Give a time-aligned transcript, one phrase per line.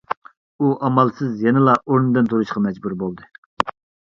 [0.61, 3.31] ئۇ ئامالسىز يەنىلا ئورنىدىن تۇرۇشقا مەجبۇر بولدى.